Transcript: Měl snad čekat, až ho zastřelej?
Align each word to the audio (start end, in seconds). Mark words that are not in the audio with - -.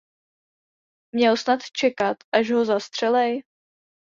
Měl 1.15 1.37
snad 1.37 1.61
čekat, 1.71 2.17
až 2.31 2.51
ho 2.51 2.65
zastřelej? 2.65 3.43